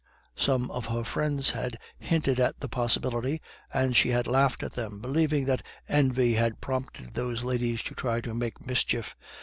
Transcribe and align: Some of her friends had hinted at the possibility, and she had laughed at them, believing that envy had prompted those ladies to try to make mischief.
Some 0.35 0.71
of 0.71 0.87
her 0.87 1.03
friends 1.03 1.51
had 1.51 1.77
hinted 1.99 2.39
at 2.39 2.59
the 2.59 2.67
possibility, 2.67 3.39
and 3.71 3.95
she 3.95 4.09
had 4.09 4.25
laughed 4.25 4.63
at 4.63 4.71
them, 4.73 4.99
believing 4.99 5.45
that 5.45 5.61
envy 5.87 6.33
had 6.33 6.59
prompted 6.59 7.11
those 7.13 7.43
ladies 7.43 7.83
to 7.83 7.93
try 7.93 8.19
to 8.21 8.33
make 8.33 8.65
mischief. 8.65 9.15